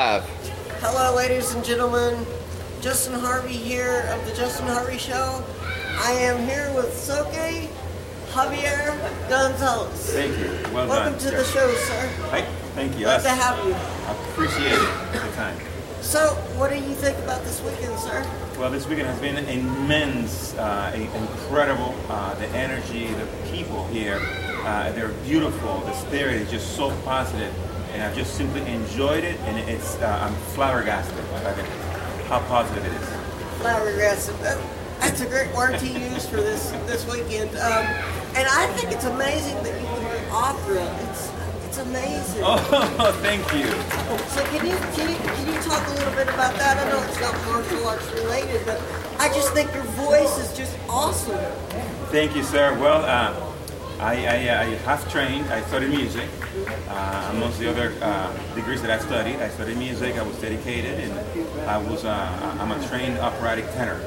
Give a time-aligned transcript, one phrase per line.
[0.00, 0.22] Live.
[0.80, 2.24] Hello, ladies and gentlemen.
[2.80, 5.42] Justin Harvey here of the Justin Harvey Show.
[5.98, 7.32] I am here with Soke
[8.30, 10.12] Javier Gonzalez.
[10.12, 10.72] Thank you.
[10.72, 11.18] Well Welcome done.
[11.18, 12.08] to the show, sir.
[12.30, 12.42] Hi.
[12.76, 13.06] Thank you.
[13.06, 13.74] Glad to have you.
[13.74, 15.12] I appreciate it.
[15.14, 15.58] The time.
[16.00, 18.24] So, what do you think about this weekend, sir?
[18.56, 21.96] Well, this weekend has been immense, uh, incredible.
[22.08, 24.20] Uh, the energy, the people here,
[24.62, 25.80] uh, they're beautiful.
[25.80, 27.52] The spirit is just so positive,
[27.92, 29.38] and I've just simply enjoyed it.
[29.40, 31.62] And it's uh, I'm flabbergasted by the,
[32.28, 33.08] how positive it is.
[33.60, 34.36] Flabbergasted.
[35.00, 37.50] That's a great word to use for this this weekend.
[37.50, 37.86] Um,
[38.36, 40.84] and I think it's amazing that you can do opera.
[41.08, 41.32] It's
[41.66, 42.42] it's amazing.
[42.44, 42.56] Oh,
[43.22, 43.68] thank you.
[44.34, 46.76] So can you, can you can you talk a little bit about that?
[46.78, 48.82] I know it's not martial arts related, but
[49.18, 51.38] I just think your voice is just awesome.
[52.10, 52.78] Thank you, sir.
[52.78, 53.47] Well, uh,
[54.00, 55.46] I, I, I have trained.
[55.46, 56.28] I studied music.
[56.88, 60.16] Uh, amongst the other uh, degrees that I studied, I studied music.
[60.16, 61.12] I was dedicated, and
[61.68, 64.00] I was uh, I'm a trained operatic tenor.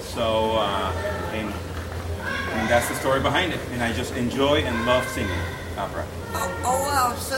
[0.00, 0.92] So, uh,
[1.32, 3.60] and, and that's the story behind it.
[3.70, 5.30] And I just enjoy and love singing
[5.78, 6.04] opera.
[6.32, 7.14] Oh, oh wow!
[7.14, 7.36] So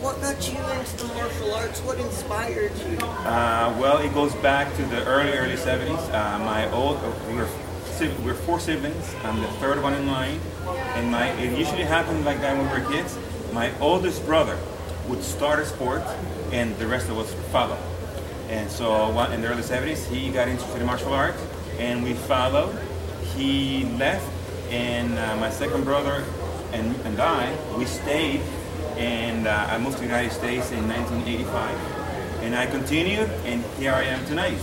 [0.00, 1.80] what got you into the martial arts?
[1.80, 2.96] What inspired you?
[3.06, 6.12] Uh, well, it goes back to the early, early 70s.
[6.12, 7.48] Uh, my old, we were,
[8.08, 9.14] we're four siblings.
[9.24, 10.40] I'm the third one in line.
[10.94, 13.18] And my, it usually happened like that when we were kids.
[13.52, 14.58] My oldest brother
[15.06, 16.02] would start a sport
[16.50, 17.76] and the rest of us follow.
[18.48, 21.42] And so in the early 70s, he got interested in martial arts
[21.78, 22.74] and we followed.
[23.36, 24.26] He left
[24.70, 26.24] and uh, my second brother
[26.72, 28.40] and, and I, we stayed
[28.96, 32.44] and uh, I moved to the United States in 1985.
[32.44, 34.58] And I continued, and here I am tonight.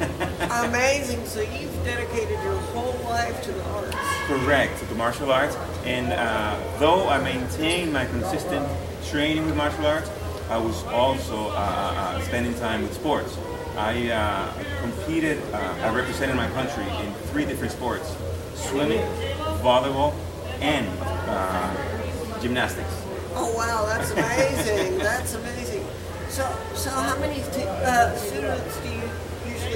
[0.50, 1.24] Amazing!
[1.26, 3.96] So you've dedicated your whole life to the arts.
[4.26, 5.56] Correct, to the martial arts.
[5.84, 8.66] And uh, though I maintained my consistent
[9.08, 10.10] training with martial arts,
[10.48, 13.36] I was also uh, uh, spending time with sports.
[13.76, 18.14] I uh, competed, uh, I represented my country in three different sports
[18.54, 19.00] swimming,
[19.62, 20.14] volleyball,
[20.60, 22.92] and uh, gymnastics.
[23.34, 24.98] Oh wow, that's amazing!
[25.08, 25.86] that's amazing.
[26.28, 29.08] So so how many t- uh, students do you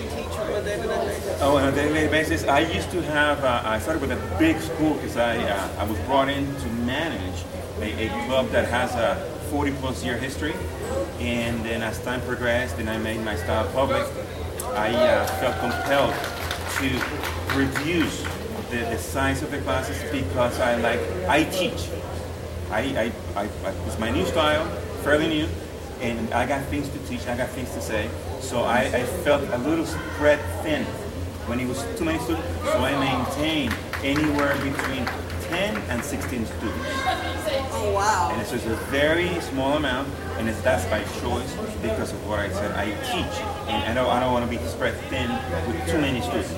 [0.02, 1.42] teach on a basis?
[1.42, 3.44] Oh, on a daily basis, I used to have.
[3.44, 6.66] Uh, I started with a big school because I uh, I was brought in to
[6.68, 7.44] manage
[7.80, 9.16] a, a club that has a
[9.50, 10.54] 40 plus year history,
[11.20, 14.06] and then as time progressed and I made my style public,
[14.74, 16.14] I uh, felt compelled
[16.78, 18.22] to reduce
[18.70, 21.88] the, the size of the classes because I like I teach.
[22.70, 24.66] I, I, I, I it's my new style,
[25.04, 25.48] fairly new,
[26.00, 28.10] and I got things to teach, I got things to say.
[28.41, 30.84] So I, I felt a little spread thin
[31.47, 32.47] when it was too many students.
[32.62, 35.06] So I maintained anywhere between
[35.48, 36.88] 10 and 16 students.
[37.78, 38.30] Oh wow!
[38.32, 40.08] And it's just a very small amount,
[40.38, 42.72] and it's that's by choice because of what I said.
[42.72, 43.36] I teach,
[43.69, 45.30] and I don't, I don't want to be spread thin
[45.66, 46.52] with too many students.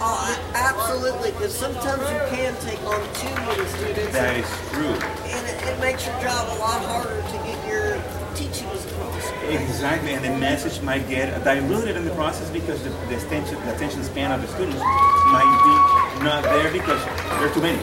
[0.00, 1.32] Oh, absolutely.
[1.32, 4.12] Because sometimes you can take on too many students.
[4.12, 4.94] That is true.
[5.34, 8.02] and it, it makes your job a lot harder to get your
[8.34, 9.37] teachings across.
[9.50, 13.74] Exactly, and the message might get diluted in the process because the, the, attention, the
[13.74, 17.82] attention span of the students might be not there because there are too many.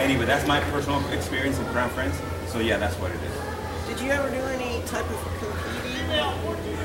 [0.00, 2.16] Anyway, that's my personal experience and Friends.
[2.46, 3.88] So yeah, that's what it is.
[3.88, 6.10] Did you ever do any type of competing?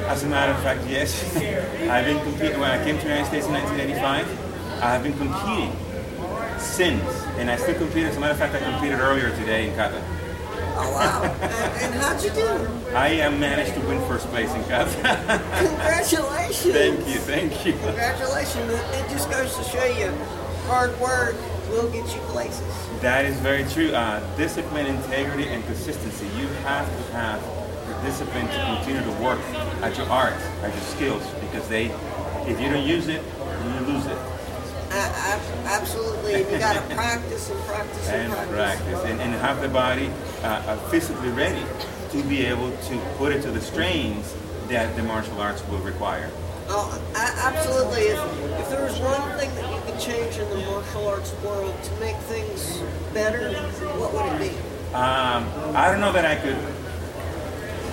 [0.08, 1.36] As a matter of fact, yes.
[1.90, 4.82] I've been competing when I came to the United States in 1985.
[4.82, 5.76] I have been competing
[6.58, 7.04] since,
[7.38, 8.06] and I still compete.
[8.06, 10.04] As a matter of fact, I competed earlier today in kata.
[10.82, 11.24] Oh wow!
[11.24, 11.44] and,
[11.84, 12.48] and how'd you do?
[12.96, 15.42] I uh, managed to win first place in kata.
[15.68, 16.74] Congratulations!
[16.74, 17.74] thank you, thank you.
[17.74, 18.72] Congratulations!
[18.72, 20.10] It, it just goes to show you,
[20.68, 21.36] hard work
[21.70, 22.64] will get you places.
[23.02, 23.92] That is very true.
[23.92, 26.26] Uh, discipline, integrity, and consistency.
[26.38, 27.42] You have to have
[27.88, 29.40] the discipline to continue to work
[29.84, 31.88] at your art, at your skills, because they,
[32.48, 34.18] if you don't use it, you lose it.
[35.00, 39.70] Absolutely, and you got to practice and practice and, And practice, and, and have the
[39.70, 40.12] body
[40.44, 41.64] uh, uh, physically ready
[42.12, 44.36] to be able to put it to the strains
[44.68, 46.30] that the martial arts will require.
[46.68, 48.02] Oh, absolutely.
[48.02, 48.20] If,
[48.60, 52.00] if there was one thing that you could change in the martial arts world to
[52.00, 52.80] make things
[53.14, 53.54] better,
[53.98, 54.58] what would it be?
[54.94, 56.58] Um, I don't know that I could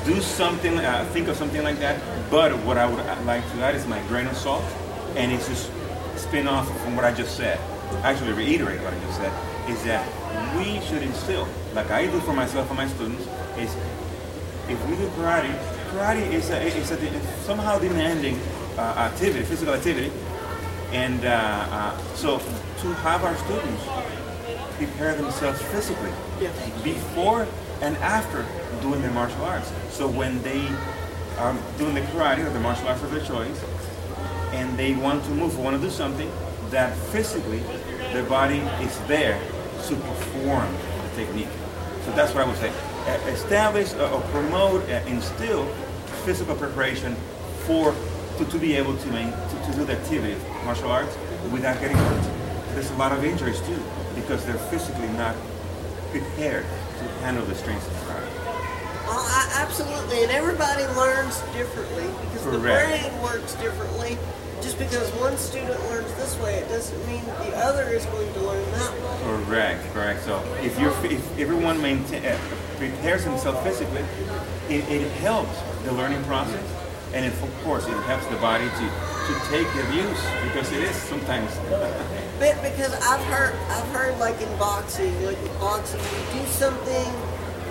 [0.04, 2.00] do something, uh, think of something like that,
[2.31, 4.64] but what I would like to add is my grain of salt,
[5.16, 5.70] and it's just
[6.16, 7.58] spin off from what I just said.
[8.02, 9.32] Actually, reiterate what I just said
[9.70, 10.06] is that
[10.56, 13.22] we should instill, like I do for myself and my students,
[13.58, 13.74] is
[14.68, 15.54] if we do karate,
[15.90, 18.38] karate is a, is a somehow demanding
[18.76, 20.12] uh, activity, physical activity,
[20.92, 23.82] and uh, uh, so to have our students
[24.76, 26.12] prepare themselves physically
[26.84, 27.46] before
[27.80, 28.44] and after
[28.82, 29.72] doing their martial arts.
[29.90, 30.66] So when they
[31.38, 33.58] are doing the karate or the martial arts of their choice,
[34.56, 36.31] and they want to move want to do something
[36.70, 37.62] that physically
[38.12, 39.38] their body is there
[39.87, 40.67] to perform
[41.03, 41.49] the technique.
[42.05, 42.73] So that's what I would say.
[43.32, 45.67] Establish uh, or promote, uh, instill
[46.25, 47.14] physical preparation
[47.67, 47.94] for
[48.38, 51.17] to, to be able to, main, to to do the activity of martial arts
[51.53, 52.25] without getting hurt.
[52.75, 53.82] There's a lot of injuries too
[54.14, 55.37] because they're physically not
[56.11, 58.37] prepared to handle the strengths of karate.
[59.08, 64.19] Oh, I, absolutely, and everybody learns differently because the brain works differently.
[64.66, 68.40] Just because one student learns this way, it doesn't mean the other is going to
[68.40, 69.44] learn that way.
[69.46, 70.24] Correct, correct.
[70.24, 72.36] So if you if everyone maintain, uh,
[72.76, 74.02] prepares himself physically,
[74.68, 76.66] it, it helps the learning process,
[77.14, 78.86] and it, of course it helps the body to
[79.28, 81.48] to take the abuse because it is sometimes.
[82.42, 87.06] Be- Because I've heard, I've heard like in boxing, like in boxing, you do something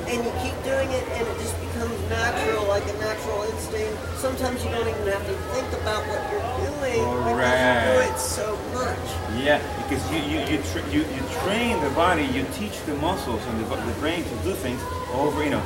[0.07, 3.97] and you keep doing it, and it just becomes natural, like a natural instinct.
[4.17, 8.19] Sometimes you don't even have to think about what you're doing because you do it
[8.19, 9.05] so much.
[9.41, 13.41] Yeah, because you you you, tra- you you train the body, you teach the muscles
[13.45, 14.81] and the, the brain to do things
[15.13, 15.63] over, you know,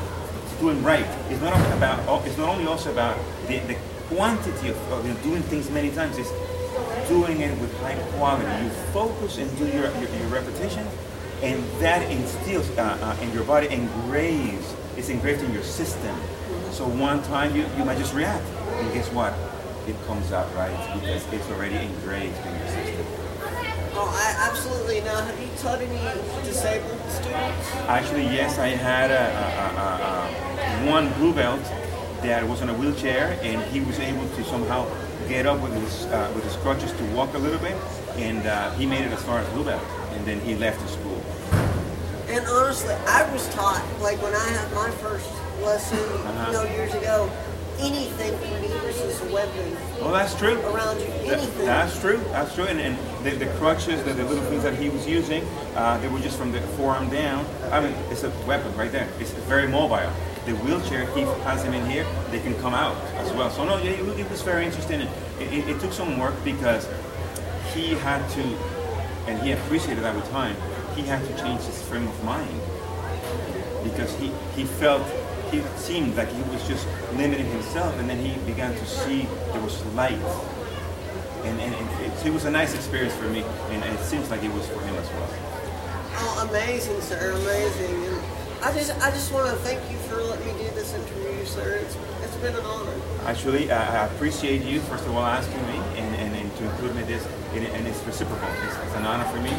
[0.59, 1.07] doing right.
[1.30, 3.77] It's not about oh, it's not only also about the, the
[4.07, 6.18] quantity of, of you know, doing things many times.
[6.18, 6.31] It's
[7.07, 8.50] doing it with high quality.
[8.63, 10.88] You focus and do your your, your repetition,
[11.41, 14.75] and that instills uh, uh, in your body, engraves.
[14.97, 16.15] It's engraved in your system.
[16.71, 19.33] So one time you, you might just react, and guess what?
[19.88, 23.06] It comes out right because it's already engraved in your system.
[23.94, 25.01] Oh, I absolutely.
[25.01, 27.75] Now, have you taught any disabled students?
[27.88, 31.62] Actually, yes, I had a, a, a, a, one blue belt
[32.21, 34.88] that was on a wheelchair, and he was able to somehow
[35.27, 37.75] get up with his uh, with his crutches to walk a little bit,
[38.15, 39.83] and uh, he made it as far as blue belt,
[40.13, 41.19] and then he left the school.
[42.29, 45.29] And honestly, I was taught, like when I had my first
[45.63, 46.45] lesson, Uh-huh.
[46.47, 47.29] you know, years ago,
[47.79, 50.59] anything can be used as a weapon Well, that's true.
[50.67, 51.07] around you.
[51.07, 51.65] That- Anything.
[51.65, 52.19] that's true.
[52.31, 52.65] That's true.
[52.65, 55.43] And, and the, the crutches, the, the little things that he was using,
[55.75, 57.45] uh, they were just from the forearm down.
[57.71, 59.07] I mean, it's a weapon right there.
[59.19, 60.11] It's very mobile.
[60.45, 62.05] The wheelchair, he has them in here.
[62.31, 63.49] They can come out as well.
[63.49, 65.01] So no, yeah, it, it was very interesting.
[65.01, 65.09] It,
[65.39, 66.87] it, it took some work because
[67.73, 68.41] he had to,
[69.27, 70.55] and he appreciated at the time.
[70.99, 72.59] He had to change his frame of mind
[73.85, 75.01] because he, he felt
[75.49, 76.85] he seemed like he was just
[77.15, 79.21] limiting himself and then he began to see
[79.53, 80.19] there was light
[81.45, 84.43] and, and, and it, it was a nice experience for me and it seems like
[84.43, 85.29] it was for him as well
[86.21, 87.95] Oh, amazing, sir, amazing.
[88.03, 88.19] And
[88.61, 91.79] I just, I just want to thank you for letting me do this interview, sir.
[91.81, 92.91] It's, it's been an honor.
[93.25, 96.93] actually I I appreciate you first of all asking me and, and, and to include
[96.95, 99.53] me in this and, and it's reciprocal it's, it's an honor for me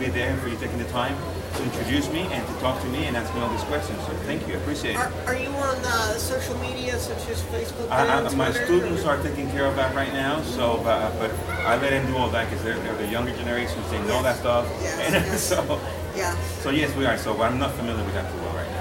[0.00, 1.14] be there and for you taking the time
[1.56, 4.12] to introduce me and to talk to me and ask me all these questions so
[4.24, 7.90] thank you I appreciate it Are, are you on uh, social media such as Facebook?
[7.90, 11.30] I, I, my students are taking care of that right now, so uh, but
[11.66, 13.84] I let them do all that because they're, they're the younger generations.
[13.90, 15.42] They know that stuff, Yes, and yes.
[15.52, 15.80] so
[16.16, 17.18] Yeah, so yes, we are.
[17.18, 18.79] So I'm not familiar with that too well right now.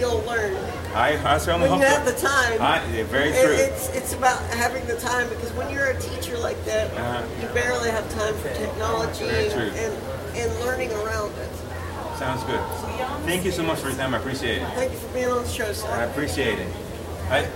[0.00, 0.56] But maybe one day you'll learn
[0.94, 2.60] I, I certainly when hope you have the time.
[2.62, 3.52] I, very true.
[3.52, 7.22] It's it's about having the time because when you're a teacher like that, Uh-huh.
[7.42, 9.94] you barely have time for technology and, and
[10.36, 11.50] and learning around it.
[12.16, 12.60] Sounds good.
[13.26, 14.14] Thank you so much for your time.
[14.14, 14.68] I appreciate it.
[14.74, 15.88] Thank you for being on the show, sir.
[15.90, 16.72] I appreciate it.
[17.28, 17.46] I,